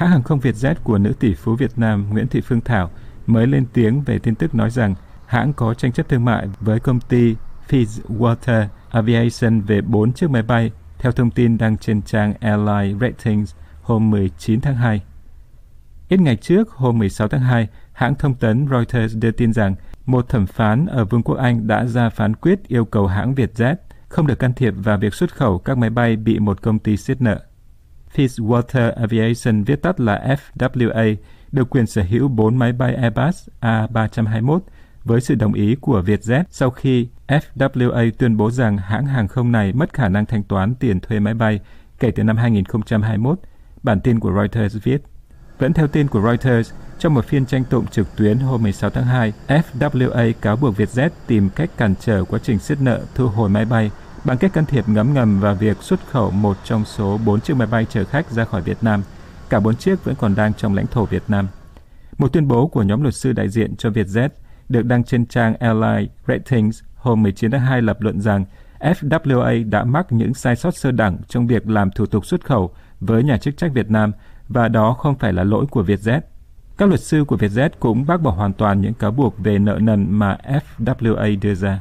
[0.00, 2.90] Hãng hàng không Vietjet của nữ tỷ phú Việt Nam Nguyễn Thị Phương Thảo
[3.26, 4.94] mới lên tiếng về tin tức nói rằng
[5.26, 7.36] hãng có tranh chấp thương mại với công ty
[7.68, 13.54] Fitzwater Aviation về 4 chiếc máy bay, theo thông tin đăng trên trang Airline Ratings
[13.82, 15.02] hôm 19 tháng 2.
[16.08, 19.74] Ít ngày trước, hôm 16 tháng 2, hãng thông tấn Reuters đưa tin rằng
[20.06, 23.74] một thẩm phán ở Vương quốc Anh đã ra phán quyết yêu cầu hãng Vietjet
[24.08, 26.96] không được can thiệp vào việc xuất khẩu các máy bay bị một công ty
[26.96, 27.40] siết nợ.
[28.16, 31.16] Fitzwater Aviation viết tắt là FWA
[31.52, 34.58] được quyền sở hữu 4 máy bay Airbus A321
[35.04, 39.52] với sự đồng ý của Vietjet sau khi FWA tuyên bố rằng hãng hàng không
[39.52, 41.60] này mất khả năng thanh toán tiền thuê máy bay
[42.00, 43.38] kể từ năm 2021,
[43.82, 45.02] bản tin của Reuters viết.
[45.58, 49.04] Vẫn theo tin của Reuters, trong một phiên tranh tụng trực tuyến hôm 16 tháng
[49.04, 53.48] 2, FWA cáo buộc Vietjet tìm cách cản trở quá trình siết nợ thu hồi
[53.48, 53.90] máy bay
[54.24, 57.56] bằng cách can thiệp ngấm ngầm vào việc xuất khẩu một trong số bốn chiếc
[57.56, 59.02] máy bay chở khách ra khỏi Việt Nam.
[59.48, 61.48] Cả bốn chiếc vẫn còn đang trong lãnh thổ Việt Nam.
[62.18, 64.28] Một tuyên bố của nhóm luật sư đại diện cho Vietjet
[64.68, 68.44] được đăng trên trang Airline Ratings hôm 19 tháng 2 lập luận rằng
[68.80, 72.70] FWA đã mắc những sai sót sơ đẳng trong việc làm thủ tục xuất khẩu
[73.00, 74.12] với nhà chức trách Việt Nam
[74.48, 76.20] và đó không phải là lỗi của Vietjet.
[76.78, 79.78] Các luật sư của Vietjet cũng bác bỏ hoàn toàn những cáo buộc về nợ
[79.80, 80.38] nần mà
[80.78, 81.80] FWA đưa ra.